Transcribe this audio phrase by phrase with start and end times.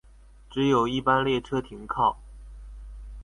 [0.49, 2.17] 只有一般列车停靠。